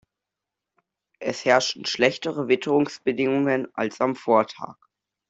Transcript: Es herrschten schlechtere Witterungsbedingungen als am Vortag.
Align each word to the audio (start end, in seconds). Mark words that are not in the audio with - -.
Es 1.19 1.45
herrschten 1.45 1.85
schlechtere 1.85 2.47
Witterungsbedingungen 2.47 3.67
als 3.75 4.01
am 4.01 4.15
Vortag. 4.15 4.79